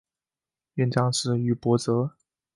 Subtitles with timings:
[0.73, 2.15] 院长是于博泽。